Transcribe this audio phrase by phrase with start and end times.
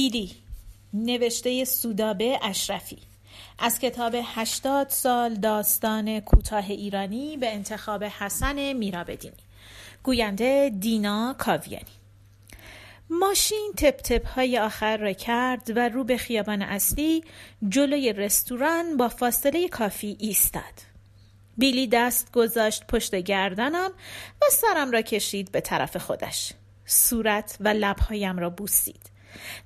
[0.00, 0.30] بیلی
[0.94, 2.98] نوشته سودابه اشرفی
[3.58, 9.34] از کتاب هشتاد سال داستان کوتاه ایرانی به انتخاب حسن میرابدینی
[10.02, 11.96] گوینده دینا کاویانی
[13.10, 17.24] ماشین تپ تپ های آخر را کرد و رو به خیابان اصلی
[17.68, 20.62] جلوی رستوران با فاصله کافی ایستاد.
[21.56, 23.90] بیلی دست گذاشت پشت گردنم
[24.42, 26.52] و سرم را کشید به طرف خودش.
[26.86, 29.09] صورت و لبهایم را بوسید.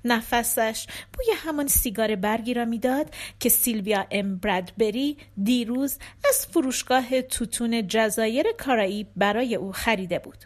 [0.05, 5.97] نفسش بوی همان سیگار برگی را می‌داد که سیلویا ام برادبری دیروز
[6.29, 10.37] از فروشگاه توتون جزایر کارایی برای او خریده بود.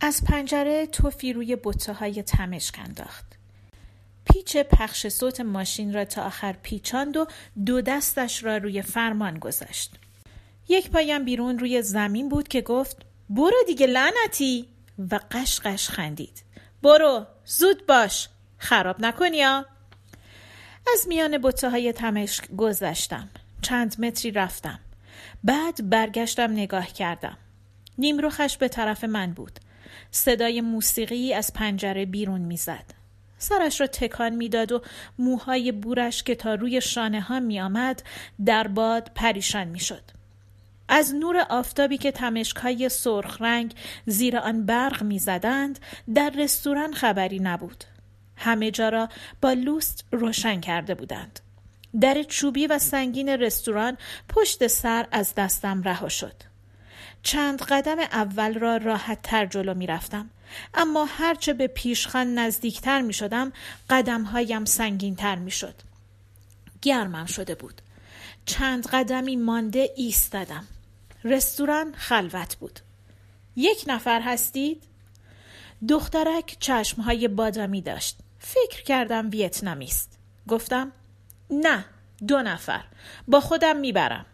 [0.00, 3.24] از پنجره توفی روی بطه های تمشک انداخت.
[4.32, 7.26] پیچ پخش صوت ماشین را تا آخر پیچاند و
[7.66, 9.94] دو دستش را روی فرمان گذاشت.
[10.68, 12.96] یک پایم بیرون روی زمین بود که گفت
[13.30, 14.68] برو دیگه لعنتی
[15.10, 16.42] و قشقش خندید.
[16.82, 18.28] برو زود باش.
[18.58, 19.66] خراب نکنی یا
[20.92, 23.28] از میان بطه های تمشک گذشتم.
[23.62, 24.78] چند متری رفتم.
[25.44, 27.36] بعد برگشتم نگاه کردم.
[27.98, 29.58] نیمروخش به طرف من بود.
[30.10, 32.84] صدای موسیقی از پنجره بیرون می‌زد.
[33.38, 34.82] سرش را تکان می‌داد و
[35.18, 38.02] موهای بورش که تا روی شانه ها می آمد
[38.44, 40.17] در باد پریشان می شد.
[40.88, 43.74] از نور آفتابی که تمشکای سرخ رنگ
[44.06, 45.78] زیر آن برق می‌زدند
[46.14, 47.84] در رستوران خبری نبود
[48.36, 49.08] همه جا را
[49.42, 51.40] با لوست روشن کرده بودند
[52.00, 53.96] در چوبی و سنگین رستوران
[54.28, 56.34] پشت سر از دستم رها شد
[57.22, 60.30] چند قدم اول را راحت تر جلو می رفتم.
[60.74, 63.52] اما هرچه به پیشخان نزدیکتر می شدم
[63.90, 65.74] قدم هایم سنگین تر می شد.
[66.82, 67.82] گرمم شده بود.
[68.46, 70.66] چند قدمی مانده ایستادم.
[71.24, 72.80] رستوران خلوت بود.
[73.56, 74.82] یک نفر هستید؟
[75.88, 78.18] دخترک چشمهای بادامی داشت.
[78.38, 80.18] فکر کردم ویتنامی است.
[80.48, 80.92] گفتم
[81.50, 81.84] نه
[82.28, 82.84] دو نفر
[83.28, 84.26] با خودم می‌برم.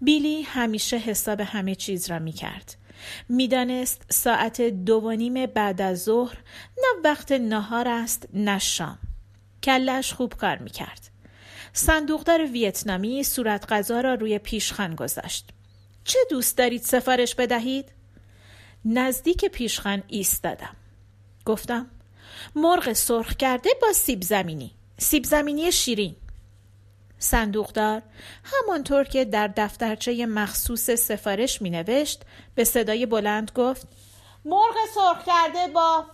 [0.00, 2.76] بیلی همیشه حساب همه چیز را می‌کرد.
[3.28, 6.38] می‌دانست ساعت دو و نیم بعد از ظهر
[6.78, 8.98] نه وقت نهار است نه شام.
[9.62, 11.10] کلش خوب کار می‌کرد.
[11.72, 15.50] صندوقدار ویتنامی صورت غذا را روی پیشخان گذاشت.
[16.08, 17.92] چه دوست دارید سفارش بدهید؟
[18.84, 20.76] نزدیک پیشخان ایستادم.
[21.44, 21.90] گفتم
[22.54, 24.74] مرغ سرخ کرده با سیب زمینی.
[24.98, 26.16] سیب زمینی شیرین.
[27.18, 28.02] صندوقدار
[28.44, 32.22] همانطور که در دفترچه مخصوص سفارش می نوشت
[32.54, 33.88] به صدای بلند گفت
[34.44, 36.04] مرغ سرخ کرده با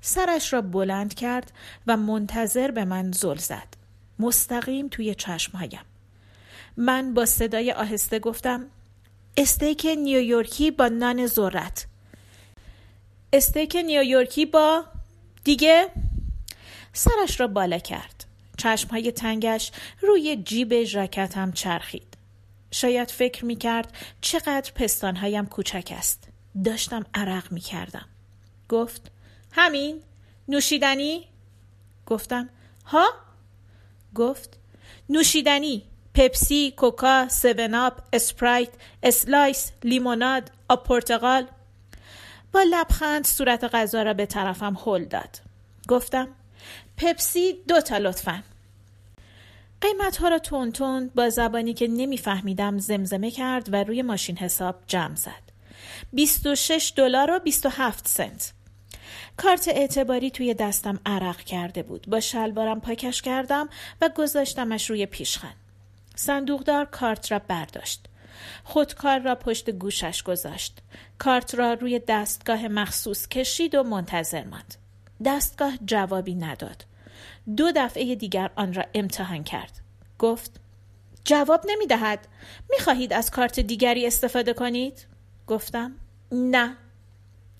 [0.00, 1.52] سرش را بلند کرد
[1.86, 3.68] و منتظر به من زل زد
[4.18, 5.84] مستقیم توی چشمهایم
[6.76, 8.70] من با صدای آهسته گفتم
[9.38, 11.86] استیک نیویورکی با نان ذرت.
[13.32, 14.84] استیک نیویورکی با
[15.44, 15.90] دیگه
[16.92, 18.24] سرش را بالا کرد.
[18.58, 22.16] چشمهای تنگش روی جیب ژاکتم چرخید.
[22.70, 26.28] شاید فکر می کرد چقدر پستانهایم کوچک است.
[26.64, 28.06] داشتم عرق می کردم
[28.68, 29.10] گفت
[29.52, 30.02] همین
[30.48, 31.28] نوشیدنی؟
[32.06, 32.48] گفتم
[32.84, 33.06] ها؟
[34.14, 34.58] گفت
[35.08, 35.82] نوشیدنی؟
[36.16, 38.68] پپسی، کوکا، Seven Up، Sprite،
[39.02, 41.46] Slice، لیموناد، آب پرتقال
[42.52, 45.38] با لبخند صورت غذا را به طرفم هل داد.
[45.88, 46.28] گفتم
[46.96, 48.42] پپسی دو تا لطفا.
[49.80, 54.76] قیمت ها را تون تون با زبانی که نمیفهمیدم زمزمه کرد و روی ماشین حساب
[54.86, 55.42] جمع زد.
[56.12, 58.52] 26 دلار و 27 سنت.
[59.36, 62.06] کارت اعتباری توی دستم عرق کرده بود.
[62.08, 63.68] با شلوارم پاکش کردم
[64.00, 65.54] و گذاشتمش روی پیشخن.
[66.16, 68.06] صندوقدار کارت را برداشت.
[68.64, 70.78] خودکار را پشت گوشش گذاشت.
[71.18, 74.74] کارت را روی دستگاه مخصوص کشید و منتظر ماند.
[75.24, 76.84] دستگاه جوابی نداد.
[77.56, 79.80] دو دفعه دیگر آن را امتحان کرد.
[80.18, 80.60] گفت
[81.24, 82.28] جواب نمی دهد.
[82.70, 85.06] می خواهید از کارت دیگری استفاده کنید؟
[85.46, 85.92] گفتم
[86.32, 86.76] نه.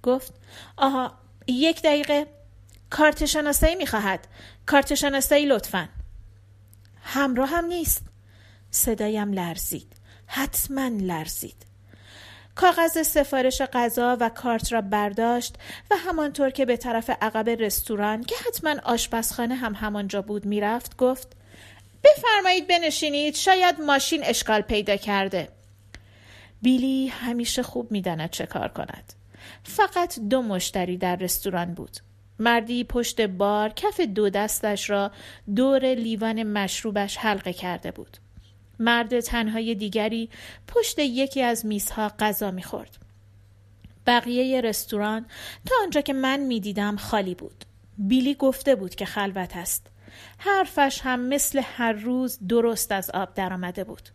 [0.02, 0.34] گفت
[0.76, 1.12] آها
[1.46, 2.26] یک دقیقه
[2.90, 4.28] کارت شناسایی می خواهد.
[4.66, 5.88] کارت شناسایی لطفا.
[7.02, 8.05] همراه هم نیست.
[8.76, 9.92] صدایم لرزید.
[10.26, 11.66] حتما لرزید.
[12.54, 15.54] کاغذ سفارش غذا و کارت را برداشت
[15.90, 21.36] و همانطور که به طرف عقب رستوران که حتما آشپزخانه هم همانجا بود می‌رفت گفت
[22.04, 25.48] بفرمایید بنشینید شاید ماشین اشکال پیدا کرده.
[26.62, 29.12] بیلی همیشه خوب می‌داند چه کار کند.
[29.64, 31.96] فقط دو مشتری در رستوران بود.
[32.38, 35.10] مردی پشت بار کف دو دستش را
[35.56, 38.16] دور لیوان مشروبش حلقه کرده بود.
[38.78, 40.30] مرد تنهای دیگری
[40.68, 42.98] پشت یکی از میزها غذا می‌خورد.
[44.06, 45.26] بقیه رستوران
[45.66, 47.64] تا آنجا که من می‌دیدم خالی بود.
[47.98, 49.86] بیلی گفته بود که خلوت است.
[50.38, 54.08] حرفش هم مثل هر روز درست از آب درآمده بود.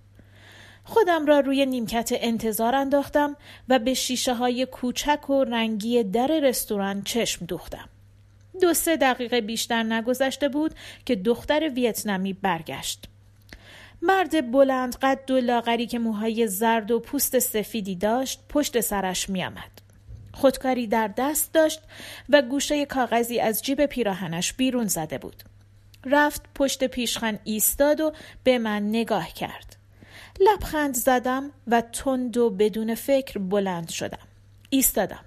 [0.84, 3.36] خودم را روی نیمکت انتظار انداختم
[3.69, 7.90] و به شیشه های کوچک و رنگی در رستوران چشم دوختم.
[8.62, 10.75] دو سه دقیقه بیشتر نگذشته بود
[11.06, 13.11] که دختر ویتنامی برگشت.
[14.01, 19.44] مرد بلند قد و لاغری که موهای زرد و پوست سفیدی داشت پشت سرش می
[19.44, 19.81] آمد.
[20.33, 21.81] خودکاری در دست داشت
[22.30, 25.44] و گوشه کاغذی از جیب پیراهنش بیرون زده بود.
[26.06, 28.12] رفت پشت پیشخن ایستاد و
[28.44, 29.75] به من نگاه کرد.
[30.39, 34.27] لبخند زدم و تند و بدون فکر بلند شدم.
[34.69, 35.25] ایستادم.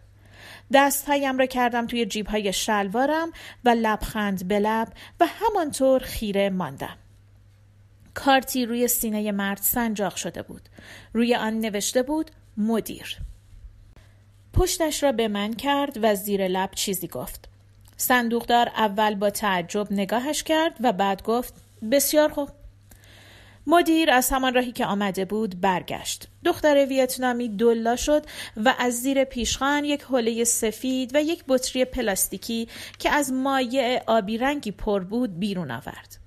[0.73, 3.33] دستهایم را کردم توی جیبهای شلوارم
[3.65, 4.89] و لبخند به لب
[5.21, 6.97] و همانطور خیره ماندم.
[8.15, 10.69] کارتی روی سینه مرد سنجاق شده بود.
[11.13, 13.19] روی آن نوشته بود مدیر.
[14.53, 17.49] پشتش را به من کرد و زیر لب چیزی گفت.
[17.97, 21.55] صندوقدار اول با تعجب نگاهش کرد و بعد گفت
[21.91, 22.49] بسیار خوب.
[23.67, 26.29] مدیر از همان راهی که آمده بود برگشت.
[26.45, 28.27] دختر ویتنامی دلا شد
[28.57, 32.69] و از زیر پیشخان یک حوله سفید و یک بطری پلاستیکی
[32.99, 36.24] که از مایع آبی رنگی پر بود بیرون آورد.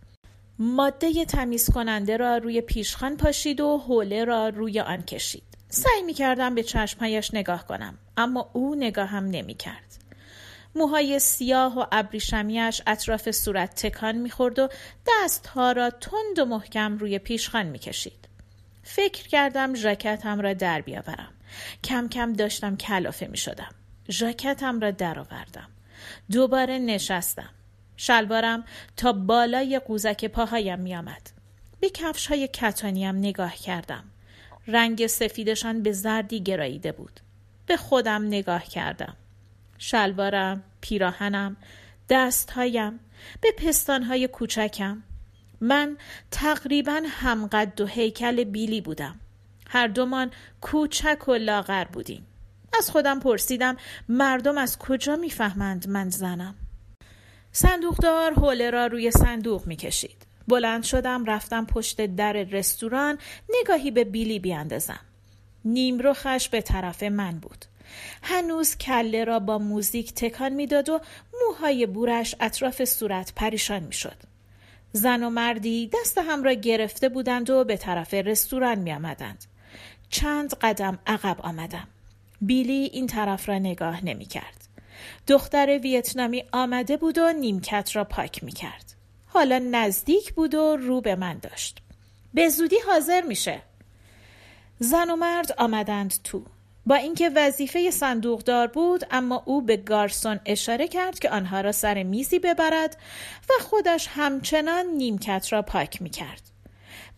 [0.60, 5.44] ماده تمیز کننده را روی پیشخان پاشید و حوله را روی آن کشید.
[5.70, 9.98] سعی می کردم به چشمهایش نگاه کنم اما او نگاهم نمی کرد.
[10.76, 14.70] موهای سیاه و ابریشمیش اطراف صورت تکان می‌خورد و
[15.08, 18.28] دستها را تند و محکم روی پیشخان می‌کشید.
[18.84, 21.34] فکر کردم ژاکتم را در بیاورم.
[21.84, 23.72] کم کم داشتم کلافه می شدم.
[24.12, 25.70] ژاکتم را درآوردم.
[26.32, 27.50] دوباره نشستم.
[27.98, 28.64] شلوارم
[28.98, 31.30] تا بالای قوزک پاهایم می آمد.
[31.80, 34.04] به کفش های کتانیم نگاه کردم.
[34.68, 37.20] رنگ سفیدشان به زردی گراییده بود.
[37.66, 39.16] به خودم نگاه کردم.
[39.78, 41.58] شلوارم، پیراهنم،
[42.10, 43.00] دستهایم،
[43.42, 45.04] به پستانهای کوچکم.
[45.62, 45.98] من
[46.32, 49.20] تقریبا همقد و هیکل بیلی بودم.
[49.70, 52.28] هر دومان کوچک و لاغر بودیم.
[52.78, 53.78] از خودم پرسیدم
[54.10, 56.56] مردم از کجا می‌فهمند من زنم؟
[57.58, 60.26] صندوقدار حوله را روی صندوق می‌کشید.
[60.48, 63.18] بلند شدم رفتم پشت در رستوران
[63.50, 65.00] نگاهی به بیلی بیاندازم.
[65.66, 67.66] نیمروخش به طرف من بود.
[68.24, 71.00] هنوز کله را با موزیک تکان می‌داد و
[71.42, 74.18] موهای بورش اطراف صورت پریشان می‌شد.
[74.92, 79.46] زن و مردی دست هم را گرفته بودند و به طرف رستوران می آمدند.
[80.10, 81.88] چند قدم عقب آمدم.
[82.42, 84.67] بیلی این طرف را نگاه نمی کرد.
[85.28, 88.94] دختر ویتنامی آمده بود و نیمکت را پاک می کرد.
[89.26, 91.78] حالا نزدیک بود و رو به من داشت.
[92.34, 93.62] به زودی حاضر میشه.
[94.80, 96.44] زن و مرد آمدند تو.
[96.86, 102.04] با اینکه وظیفه صندوقدار بود اما او به گارسون اشاره کرد که آنها را سر
[102.04, 102.98] میزی ببرد
[103.50, 106.42] و خودش همچنان نیمکت را پاک می کرد.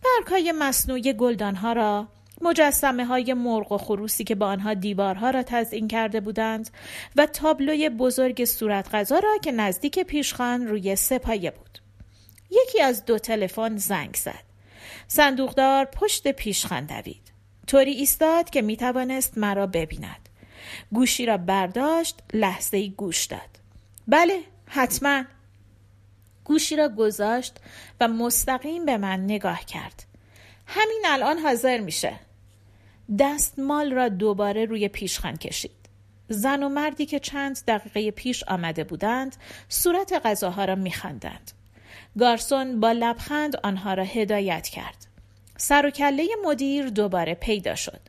[0.04, 2.08] برگهای مصنوعی گلدانها را
[2.40, 6.70] مجسمه های مرغ و خروسی که با آنها دیوارها را تزئین کرده بودند
[7.16, 11.78] و تابلوی بزرگ صورت غذا را که نزدیک پیشخان روی سپایه بود.
[12.50, 14.42] یکی از دو تلفن زنگ زد.
[15.08, 17.32] صندوقدار پشت پیشخان دوید.
[17.66, 20.28] طوری ایستاد که می توانست مرا ببیند.
[20.92, 23.60] گوشی را برداشت لحظه ای گوش داد.
[24.08, 25.24] بله حتما.
[26.44, 27.56] گوشی را گذاشت
[28.00, 30.04] و مستقیم به من نگاه کرد.
[30.66, 32.20] همین الان حاضر میشه.
[33.18, 35.70] دستمال را دوباره روی پیشخان کشید.
[36.28, 39.36] زن و مردی که چند دقیقه پیش آمده بودند
[39.68, 41.50] صورت غذاها را میخواندند.
[42.18, 45.06] گارسون با لبخند آنها را هدایت کرد.
[45.56, 48.00] سر و کله مدیر دوباره پیدا شد.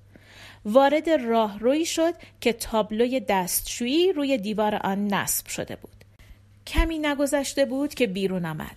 [0.65, 6.05] وارد راهروی شد که تابلوی دستشویی روی دیوار آن نصب شده بود.
[6.67, 8.75] کمی نگذشته بود که بیرون آمد.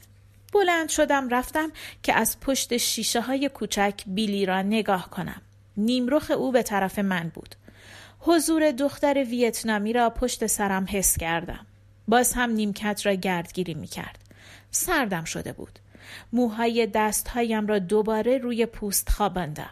[0.52, 5.42] بلند شدم رفتم که از پشت شیشه های کوچک بیلی را نگاه کنم.
[5.76, 7.54] نیمرخ او به طرف من بود.
[8.20, 11.66] حضور دختر ویتنامی را پشت سرم حس کردم.
[12.08, 14.18] باز هم نیمکت را گردگیری می کرد.
[14.70, 15.78] سردم شده بود.
[16.32, 19.70] موهای دستهایم را دوباره روی پوست خواباندم.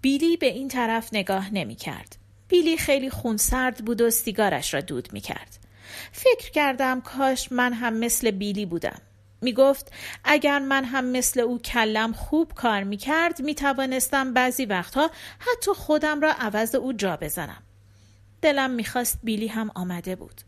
[0.00, 2.16] بیلی به این طرف نگاه نمی کرد.
[2.48, 5.58] بیلی خیلی خونسرد بود و سیگارش را دود می کرد.
[6.12, 9.00] فکر کردم کاش من هم مثل بیلی بودم.
[9.42, 9.92] می گفت
[10.24, 15.72] اگر من هم مثل او کلم خوب کار می کرد می توانستم بعضی وقتها حتی
[15.72, 17.62] خودم را عوض او جا بزنم.
[18.42, 20.40] دلم می‌خواست بیلی هم آمده بود.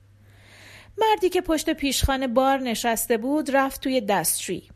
[0.99, 4.69] مردی که پشت پیشخانه بار نشسته بود رفت توی دستشویی.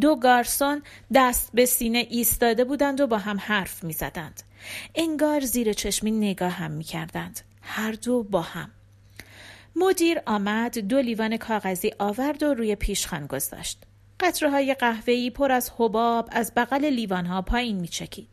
[0.00, 0.82] دو گارسون
[1.14, 4.42] دست به سینه ایستاده بودند و با هم حرف می زدند.
[4.94, 7.40] انگار زیر چشمی نگاه هم می کردند.
[7.62, 8.70] هر دو با هم.
[9.78, 13.82] مدیر آمد دو لیوان کاغذی آورد و روی پیشخان گذاشت.
[14.20, 18.28] قطره های قهوه‌ای پر از حباب از بغل لیوانها پایین میچکید.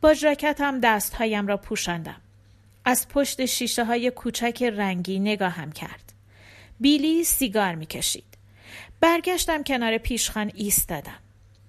[0.00, 2.20] با ژاکتم دستهایم را پوشاندم.
[2.84, 6.12] از پشت شیشه های کوچک رنگی نگاهم کرد.
[6.80, 8.24] بیلی سیگار می‌کشید.
[9.00, 11.18] برگشتم کنار پیشخان ایستادم.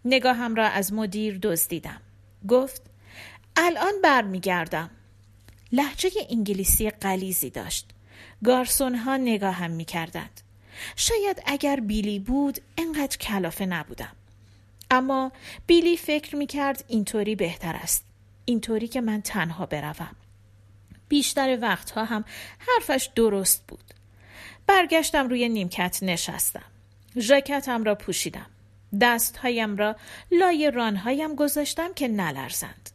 [0.05, 2.01] نگاهم را از مدیر دزدیدم.
[2.47, 2.81] گفت
[3.55, 4.89] الان برمیگردم.
[5.71, 7.94] لحجه انگلیسی قلیزی داشت.
[8.43, 10.41] گارسون ها نگاهم می کردند.
[10.95, 14.15] شاید اگر بیلی بود انقدر کلافه نبودم.
[14.91, 15.31] اما
[15.67, 18.05] بیلی فکر می کرد اینطوری بهتر است.
[18.45, 20.15] اینطوری که من تنها بروم.
[21.09, 22.25] بیشتر وقتها هم
[22.59, 23.93] حرفش درست بود.
[24.67, 26.65] برگشتم روی نیمکت نشستم.
[27.17, 28.45] ژاکتم را پوشیدم.
[29.01, 29.95] دستهایم را
[30.31, 32.89] لای رانهایم گذاشتم که نلرزند.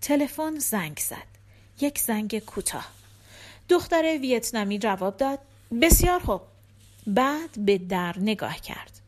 [0.00, 1.26] تلفن زنگ زد.
[1.80, 3.03] یک زنگ کوتاه.
[3.68, 5.38] دختر ویتنامی جواب داد
[5.82, 6.40] بسیار خوب.
[7.06, 9.00] بعد به در نگاه کرد.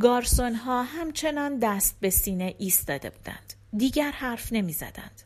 [0.00, 3.54] گارسون ها همچنان دست به سینه ایستاده بودند.
[3.76, 5.22] دیگر حرف نمی زدند.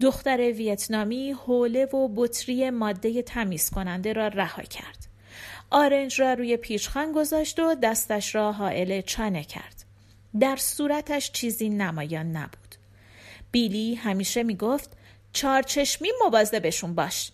[0.00, 5.06] دختر ویتنامی حوله و بطری ماده تمیز کننده را رها کرد.
[5.70, 9.84] آرنج را روی پیشخان گذاشت و دستش را حائل چانه کرد.
[10.40, 12.74] در صورتش چیزی نمایان نبود.
[13.52, 14.90] بیلی همیشه می گفت
[15.32, 16.08] چارچشمی
[16.62, 17.32] بهشون باش.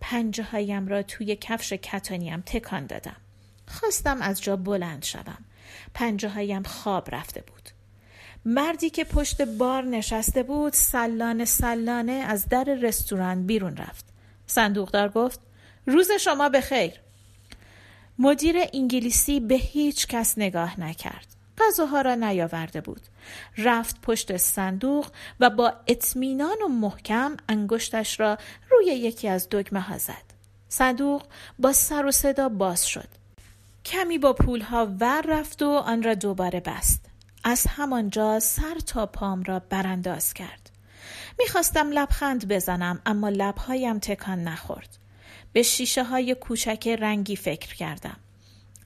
[0.00, 3.16] پنجه هایم را توی کفش کتانیم تکان دادم.
[3.68, 5.44] خواستم از جا بلند شوم.
[5.94, 7.70] پنجه هایم خواب رفته بود.
[8.44, 14.04] مردی که پشت بار نشسته بود سلانه سلانه از در رستوران بیرون رفت.
[14.46, 15.40] صندوقدار گفت
[15.86, 16.92] روز شما به خیر.
[18.18, 21.35] مدیر انگلیسی به هیچ کس نگاه نکرد.
[21.58, 23.00] غذاها را نیاورده بود.
[23.58, 25.06] رفت پشت صندوق
[25.40, 28.38] و با اطمینان و محکم انگشتش را
[28.70, 30.26] روی یکی از دگمه ها زد.
[30.68, 31.22] صندوق
[31.58, 33.08] با سر و صدا باز شد.
[33.84, 37.04] کمی با پولها ور رفت و آن را دوباره بست.
[37.44, 40.70] از همانجا سر تا پام را برانداز کرد.
[41.38, 44.98] می‌خواستم لبخند بزنم اما لبهایم تکان نخورد.
[45.52, 48.16] به شیشه های کوچک رنگی فکر کردم.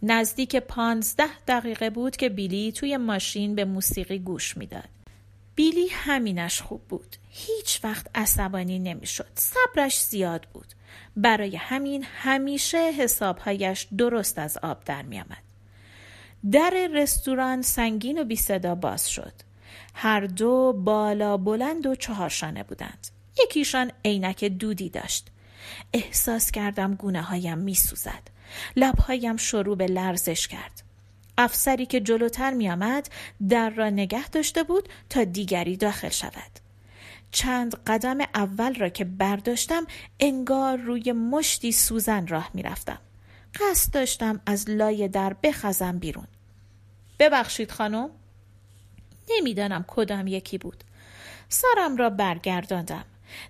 [0.03, 4.89] نزدیک پانزده دقیقه بود که بیلی توی ماشین به موسیقی گوش می‌داد.
[5.55, 7.17] بیلی همینش خوب بود.
[7.31, 9.31] هیچ وقت عصبانی نمی‌شد.
[9.35, 10.67] صبرش زیاد بود.
[11.17, 15.43] برای همین همیشه حسابهایش درست از آب در می آمد.
[16.51, 19.33] در رستوران سنگین و بی صدا باز شد.
[19.95, 23.07] هر دو بالا بلند و چهارشانه بودند.
[23.43, 25.29] یکیشان عینک دودی داشت.
[25.93, 28.23] احساس کردم گونه هایم می سوزد.
[28.77, 30.83] لبهایم شروع به لرزش کرد.
[31.39, 33.09] افسری که جلوتر می آمد
[33.49, 36.61] در را نگه داشته بود تا دیگری داخل شود.
[37.31, 39.87] چند قدم اول را که برداشتم
[40.21, 42.99] انگار روی مشتی سوزن راه می رفتم.
[43.61, 46.27] قصد داشتم از لای در بخزم بیرون.
[47.19, 48.11] ببخشید خانم؟
[49.31, 50.85] نمی‌دانم کدام یکی بود.
[51.49, 53.05] سرم را برگرداندم.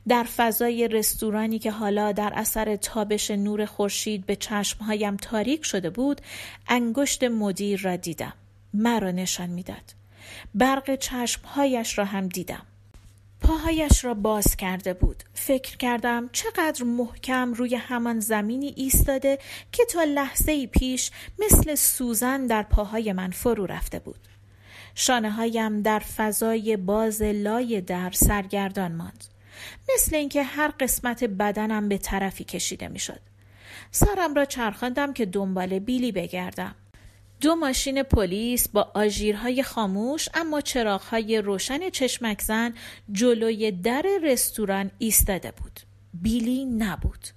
[0.09, 6.21] در فضای رستورانی که حالا در اثر تابش نور خورشید به چشمهایم تاریک شده بود
[6.69, 8.33] انگشت مدیر را دیدم.
[8.75, 9.95] مرا نشان می‌داد.
[10.55, 12.63] برق چشمهایش را هم دیدم.
[13.41, 15.23] پاهایش را باز کرده بود.
[15.35, 19.39] فکر کردم چقدر محکم روی همان زمینی ایستاده
[19.73, 24.21] که تا لحظه پیش مثل سوزن در پاهای من فرو رفته بود.
[24.95, 29.25] شانه هایم در فضای باز لای در سرگردان ماند.
[29.95, 33.21] مثل اینکه هر قسمت بدنم به طرفی کشیده می‌شد.
[33.91, 36.75] سرم را چرخاندم که دنبال بیلی بگردم.
[37.41, 42.75] دو ماشین پلیس با آژیرهای خاموش اما چراغهای روشن چشمک زن
[43.13, 45.81] جلوی در رستوران ایستاده بود.
[46.15, 47.29] بیلی نبود.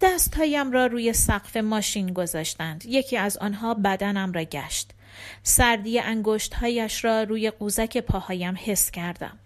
[0.00, 2.84] دستهایم را روی سقف ماشین گذاشتند.
[2.86, 4.90] یکی از آنها بدنم را گشت.
[5.42, 9.38] سردی انگشتهایش را روی قوزک پاهایم حس کردم.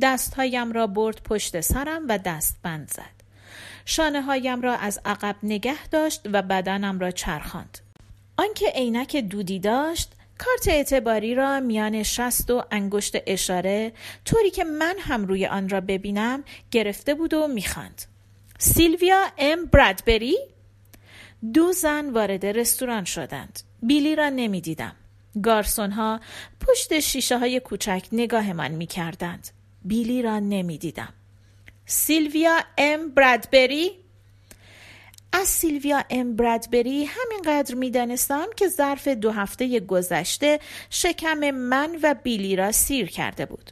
[0.00, 3.24] دستهایم را برد پشت سرم و دست بند زد.
[3.84, 7.78] شانه هایم را از عقب نگه داشت و بدنم را چرخاند.
[8.36, 13.92] آنکه عینک دودی داشت کارت اعتباری را میان شست و انگشت اشاره
[14.24, 18.02] طوری که من هم روی آن را ببینم گرفته بود و می‌خواند
[18.58, 20.38] سیلویا ام برادبری
[21.52, 24.96] دو زن وارد رستوران شدند بیلی را نمی‌دیدم
[25.42, 26.20] گارسون ها
[26.60, 29.48] پشت شیشه های کوچک نگاهمان می کردند.
[29.84, 31.12] بیلی را نمی‌دیدم.
[31.86, 33.90] سیلویا ام برادبری
[35.32, 40.60] از سیلویا ام برادبری همینقدر می‌دانستم که ظرف دو هفته گذشته
[40.90, 43.70] شکم من و بیلی را سیر کرده بود.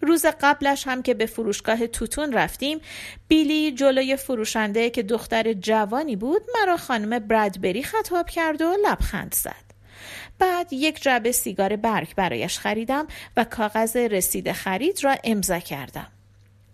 [0.00, 2.80] روز قبلش هم که به فروشگاه توتون رفتیم
[3.28, 9.73] بیلی جلوی فروشنده که دختر جوانی بود مرا خانم برادبری خطاب کرد و لبخند زد
[10.38, 16.06] بعد یک جعبه سیگار برگ برایش خریدم و کاغذ رسید خرید را امضا کردم.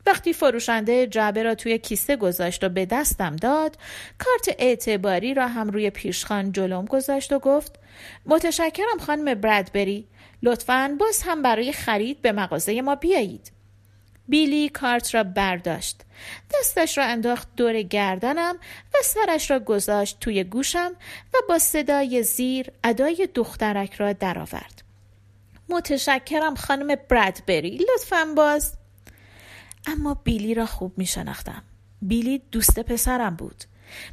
[0.06, 3.76] وقتی فروشنده جعبه را توی کیسه گذاشت و به دستم داد
[4.18, 7.78] کارت اعتباری را هم روی پیشخان جلوم گذاشت و گفت
[8.26, 10.06] متشکرم خانم برادبری
[10.42, 13.59] لطفا باز هم برای خرید به مغازه ما بیایید.
[14.30, 16.00] بیلی کارت را برداشت.
[16.54, 18.56] دستش را انداخت دور گردنم
[18.94, 20.92] و سرش را گذاشت توی گوشم
[21.34, 24.82] و با صدای زیر ادای دخترک را درآورد.
[25.68, 28.74] متشکرم خانم برادبری لطفا باز.
[29.86, 31.62] اما بیلی را خوب می شناختم
[32.02, 33.64] بیلی دوست پسرم بود.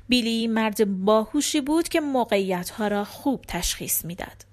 [0.09, 4.47] بیلی مرد باهوشی بود که موقعیت ها را خوب تشخیص می‌داد.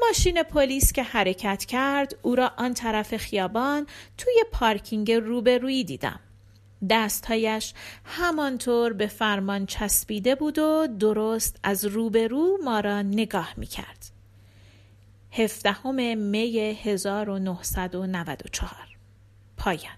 [0.00, 3.86] ماشین پلیس که حرکت کرد او را آن طرف خیابان
[4.18, 6.20] توی پارکینگ روبرویی دیدم.
[6.90, 7.74] دستهایش
[8.04, 14.06] همانطور به فرمان چسبیده بود و درست از روبرو ما را نگاه می کرد.
[15.32, 18.70] هفدهم می 1994
[19.56, 19.96] پایان